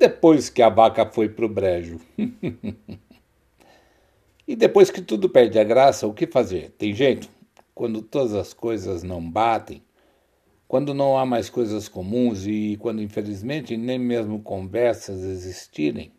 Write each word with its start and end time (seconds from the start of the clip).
depois 0.00 0.48
que 0.48 0.62
a 0.62 0.70
vaca 0.70 1.04
foi 1.04 1.28
para 1.28 1.44
o 1.44 1.48
brejo. 1.48 2.00
e 4.48 4.56
depois 4.56 4.90
que 4.90 5.02
tudo 5.02 5.28
perde 5.28 5.58
a 5.58 5.64
graça, 5.64 6.06
o 6.06 6.14
que 6.14 6.26
fazer? 6.26 6.70
Tem 6.78 6.94
jeito? 6.94 7.28
Quando 7.74 8.00
todas 8.00 8.32
as 8.32 8.54
coisas 8.54 9.02
não 9.02 9.20
batem, 9.20 9.82
quando 10.66 10.94
não 10.94 11.18
há 11.18 11.26
mais 11.26 11.50
coisas 11.50 11.86
comuns 11.86 12.46
e 12.46 12.78
quando, 12.80 13.02
infelizmente, 13.02 13.76
nem 13.76 13.98
mesmo 13.98 14.40
conversas 14.40 15.22
existirem, 15.22 16.10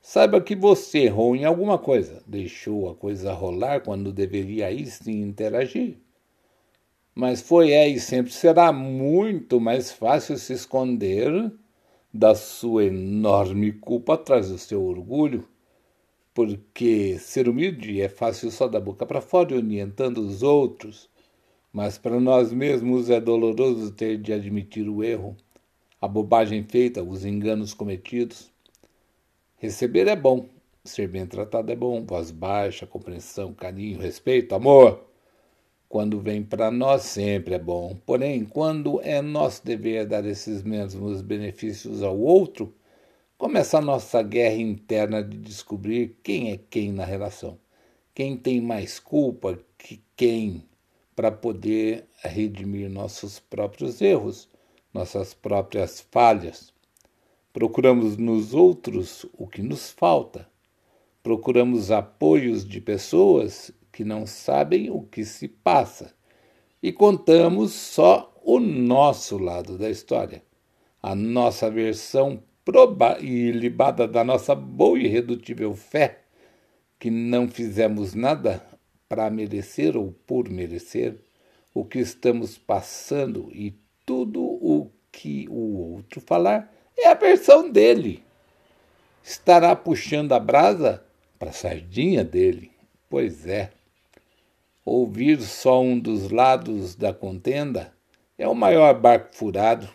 saiba 0.00 0.40
que 0.40 0.54
você 0.54 1.00
errou 1.00 1.34
em 1.34 1.44
alguma 1.44 1.78
coisa, 1.78 2.22
deixou 2.24 2.88
a 2.88 2.94
coisa 2.94 3.32
rolar 3.32 3.80
quando 3.80 4.12
deveria 4.12 4.68
aí 4.68 4.86
sim 4.86 5.20
interagir. 5.20 5.96
Mas 7.12 7.42
foi, 7.42 7.72
é 7.72 7.88
e 7.88 7.98
sempre 7.98 8.32
será 8.32 8.72
muito 8.72 9.60
mais 9.60 9.90
fácil 9.90 10.38
se 10.38 10.52
esconder 10.52 11.52
da 12.12 12.34
sua 12.34 12.84
enorme 12.84 13.72
culpa 13.72 14.14
atrás 14.14 14.48
do 14.48 14.58
seu 14.58 14.82
orgulho, 14.84 15.48
porque 16.34 17.18
ser 17.18 17.48
humilde 17.48 18.00
é 18.00 18.08
fácil 18.08 18.50
só 18.50 18.66
da 18.66 18.80
boca 18.80 19.06
para 19.06 19.20
fora, 19.20 19.54
orientando 19.54 20.18
os 20.18 20.42
outros, 20.42 21.08
mas 21.72 21.98
para 21.98 22.18
nós 22.18 22.52
mesmos 22.52 23.10
é 23.10 23.20
doloroso 23.20 23.92
ter 23.92 24.18
de 24.18 24.32
admitir 24.32 24.88
o 24.88 25.04
erro, 25.04 25.36
a 26.00 26.08
bobagem 26.08 26.64
feita, 26.64 27.02
os 27.02 27.24
enganos 27.24 27.74
cometidos. 27.74 28.50
Receber 29.56 30.08
é 30.08 30.16
bom, 30.16 30.48
ser 30.84 31.08
bem 31.08 31.26
tratado 31.26 31.70
é 31.70 31.76
bom, 31.76 32.04
voz 32.04 32.30
baixa, 32.30 32.86
compreensão, 32.86 33.52
carinho, 33.52 34.00
respeito, 34.00 34.54
amor 34.54 35.09
quando 35.90 36.20
vem 36.20 36.40
para 36.40 36.70
nós, 36.70 37.02
sempre 37.02 37.54
é 37.54 37.58
bom. 37.58 37.96
Porém, 38.06 38.44
quando 38.44 39.00
é 39.02 39.20
nosso 39.20 39.66
dever 39.66 40.06
dar 40.06 40.24
esses 40.24 40.62
mesmos 40.62 41.20
benefícios 41.20 42.00
ao 42.00 42.16
outro, 42.16 42.72
começa 43.36 43.78
a 43.78 43.82
nossa 43.82 44.22
guerra 44.22 44.54
interna 44.54 45.20
de 45.20 45.36
descobrir 45.36 46.16
quem 46.22 46.52
é 46.52 46.60
quem 46.70 46.92
na 46.92 47.04
relação. 47.04 47.58
Quem 48.14 48.36
tem 48.36 48.60
mais 48.60 49.00
culpa 49.00 49.58
que 49.76 50.00
quem 50.16 50.62
para 51.16 51.32
poder 51.32 52.06
redimir 52.22 52.88
nossos 52.88 53.40
próprios 53.40 54.00
erros, 54.00 54.48
nossas 54.94 55.34
próprias 55.34 56.06
falhas. 56.08 56.72
Procuramos 57.52 58.16
nos 58.16 58.54
outros 58.54 59.26
o 59.36 59.44
que 59.44 59.60
nos 59.60 59.90
falta. 59.90 60.48
Procuramos 61.20 61.90
apoios 61.90 62.64
de 62.64 62.80
pessoas 62.80 63.72
que 63.92 64.04
não 64.04 64.26
sabem 64.26 64.90
o 64.90 65.02
que 65.02 65.24
se 65.24 65.48
passa 65.48 66.14
e 66.82 66.92
contamos 66.92 67.72
só 67.72 68.32
o 68.42 68.58
nosso 68.58 69.36
lado 69.38 69.76
da 69.76 69.90
história, 69.90 70.42
a 71.02 71.14
nossa 71.14 71.70
versão 71.70 72.42
ilibada 73.20 74.06
da 74.06 74.22
nossa 74.22 74.54
boa 74.54 74.98
e 74.98 75.04
irredutível 75.04 75.74
fé, 75.74 76.20
que 76.98 77.10
não 77.10 77.48
fizemos 77.48 78.14
nada 78.14 78.64
para 79.08 79.28
merecer 79.30 79.96
ou 79.96 80.14
por 80.26 80.48
merecer 80.48 81.16
o 81.74 81.84
que 81.84 81.98
estamos 81.98 82.56
passando 82.56 83.50
e 83.52 83.74
tudo 84.06 84.40
o 84.40 84.90
que 85.10 85.48
o 85.48 85.94
outro 85.94 86.20
falar 86.20 86.72
é 86.96 87.08
a 87.08 87.14
versão 87.14 87.70
dele. 87.70 88.22
Estará 89.22 89.74
puxando 89.74 90.32
a 90.32 90.38
brasa 90.38 91.04
para 91.38 91.50
a 91.50 91.54
sardinha 91.54 92.24
dele. 92.24 92.70
Pois 93.08 93.46
é. 93.46 93.70
Ouvir 94.92 95.40
só 95.40 95.80
um 95.80 95.96
dos 95.96 96.32
lados 96.32 96.96
da 96.96 97.14
contenda 97.14 97.92
é 98.36 98.48
o 98.48 98.56
maior 98.56 98.92
barco 98.92 99.36
furado. 99.36 99.88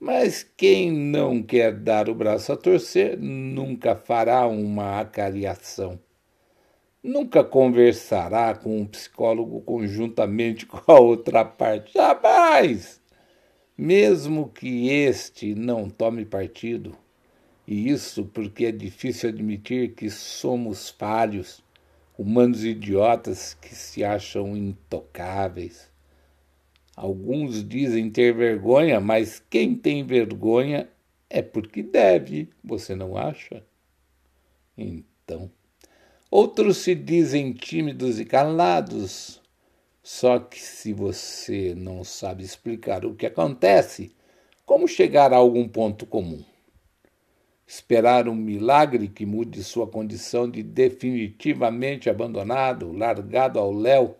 Mas 0.00 0.42
quem 0.56 0.90
não 0.90 1.42
quer 1.42 1.74
dar 1.74 2.08
o 2.08 2.14
braço 2.14 2.54
a 2.54 2.56
torcer 2.56 3.18
nunca 3.18 3.94
fará 3.94 4.46
uma 4.46 4.98
acariação. 4.98 6.00
Nunca 7.02 7.44
conversará 7.44 8.54
com 8.54 8.80
um 8.80 8.86
psicólogo 8.86 9.60
conjuntamente 9.60 10.64
com 10.64 10.80
a 10.90 10.98
outra 10.98 11.44
parte. 11.44 11.92
Jamais! 11.92 12.98
Mesmo 13.76 14.48
que 14.48 14.88
este 14.88 15.54
não 15.54 15.90
tome 15.90 16.24
partido, 16.24 16.96
e 17.68 17.90
isso 17.90 18.24
porque 18.24 18.64
é 18.64 18.72
difícil 18.72 19.28
admitir 19.28 19.92
que 19.92 20.08
somos 20.08 20.88
falhos 20.88 21.62
humanos 22.16 22.64
idiotas 22.64 23.54
que 23.54 23.74
se 23.74 24.04
acham 24.04 24.56
intocáveis. 24.56 25.90
Alguns 26.96 27.66
dizem 27.66 28.10
ter 28.10 28.34
vergonha, 28.34 29.00
mas 29.00 29.42
quem 29.48 29.74
tem 29.74 30.04
vergonha 30.04 30.88
é 31.28 31.40
porque 31.40 31.82
deve, 31.82 32.50
você 32.62 32.94
não 32.94 33.16
acha? 33.16 33.64
Então. 34.76 35.50
Outros 36.30 36.78
se 36.78 36.94
dizem 36.94 37.52
tímidos 37.52 38.20
e 38.20 38.24
calados. 38.24 39.40
Só 40.02 40.38
que 40.38 40.60
se 40.60 40.92
você 40.92 41.74
não 41.74 42.02
sabe 42.04 42.42
explicar 42.42 43.04
o 43.04 43.14
que 43.14 43.26
acontece, 43.26 44.14
como 44.64 44.88
chegar 44.88 45.32
a 45.32 45.36
algum 45.36 45.68
ponto 45.68 46.06
comum? 46.06 46.44
Esperar 47.74 48.28
um 48.28 48.34
milagre 48.34 49.08
que 49.08 49.24
mude 49.24 49.64
sua 49.64 49.86
condição 49.86 50.46
de 50.46 50.62
definitivamente 50.62 52.10
abandonado, 52.10 52.92
largado 52.92 53.58
ao 53.58 53.72
léu, 53.72 54.14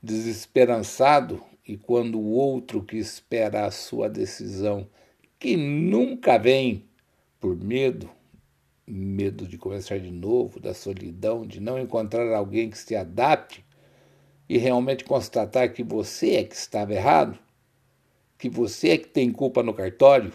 desesperançado, 0.00 1.42
e 1.66 1.76
quando 1.76 2.20
o 2.20 2.30
outro 2.30 2.84
que 2.84 2.96
espera 2.96 3.66
a 3.66 3.72
sua 3.72 4.08
decisão, 4.08 4.86
que 5.40 5.56
nunca 5.56 6.38
vem, 6.38 6.84
por 7.40 7.56
medo, 7.56 8.08
medo 8.86 9.48
de 9.48 9.58
começar 9.58 9.98
de 9.98 10.12
novo, 10.12 10.60
da 10.60 10.72
solidão, 10.72 11.44
de 11.44 11.58
não 11.58 11.80
encontrar 11.80 12.32
alguém 12.32 12.70
que 12.70 12.78
se 12.78 12.94
adapte 12.94 13.64
e 14.48 14.56
realmente 14.56 15.02
constatar 15.02 15.72
que 15.72 15.82
você 15.82 16.36
é 16.36 16.44
que 16.44 16.54
estava 16.54 16.94
errado, 16.94 17.36
que 18.38 18.48
você 18.48 18.90
é 18.90 18.98
que 18.98 19.08
tem 19.08 19.32
culpa 19.32 19.64
no 19.64 19.74
cartório, 19.74 20.32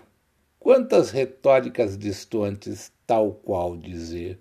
Quantas 0.60 1.10
retóricas 1.12 1.98
distantes, 1.98 2.92
tal 3.08 3.32
qual 3.32 3.78
dizer: 3.78 4.40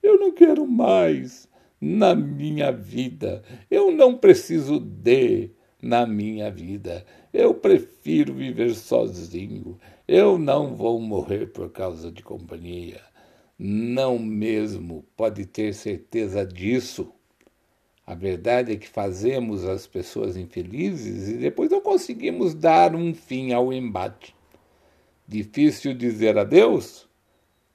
Eu 0.00 0.16
não 0.16 0.32
quero 0.32 0.64
mais 0.64 1.48
na 1.80 2.14
minha 2.14 2.70
vida, 2.70 3.42
eu 3.68 3.90
não 3.90 4.16
preciso 4.16 4.78
de 4.78 5.50
na 5.82 6.06
minha 6.06 6.52
vida, 6.52 7.04
eu 7.32 7.52
prefiro 7.52 8.32
viver 8.32 8.74
sozinho, 8.74 9.78
eu 10.06 10.38
não 10.38 10.74
vou 10.74 11.00
morrer 11.00 11.46
por 11.46 11.70
causa 11.70 12.12
de 12.12 12.22
companhia. 12.22 13.00
Não 13.58 14.18
mesmo, 14.20 15.04
pode 15.16 15.46
ter 15.46 15.74
certeza 15.74 16.46
disso. 16.46 17.12
A 18.06 18.14
verdade 18.14 18.72
é 18.72 18.76
que 18.76 18.88
fazemos 18.88 19.64
as 19.64 19.84
pessoas 19.84 20.36
infelizes 20.36 21.28
e 21.28 21.38
depois 21.38 21.70
não 21.70 21.80
conseguimos 21.80 22.54
dar 22.54 22.94
um 22.94 23.12
fim 23.12 23.52
ao 23.52 23.72
embate. 23.72 24.36
Difícil 25.28 25.92
dizer 25.92 26.38
adeus? 26.38 27.08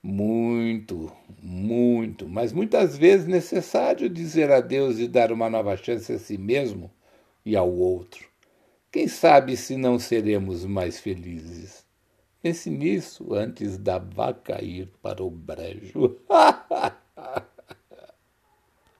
Muito, 0.01 1.11
muito, 1.41 2.27
mas 2.27 2.53
muitas 2.53 2.97
vezes 2.97 3.27
necessário 3.27 4.09
dizer 4.09 4.49
adeus 4.51 4.99
e 4.99 5.07
dar 5.07 5.31
uma 5.31 5.49
nova 5.49 5.75
chance 5.77 6.11
a 6.13 6.17
si 6.17 6.37
mesmo 6.37 6.89
e 7.45 7.55
ao 7.55 7.69
outro. 7.69 8.27
Quem 8.91 9.07
sabe 9.07 9.57
se 9.57 9.77
não 9.77 9.99
seremos 9.99 10.65
mais 10.65 10.99
felizes? 10.99 11.85
Pense 12.41 12.69
nisso 12.69 13.33
antes 13.33 13.77
da 13.77 13.99
vaca 13.99 14.63
ir 14.63 14.87
para 15.01 15.23
o 15.23 15.29
brejo. 15.29 16.17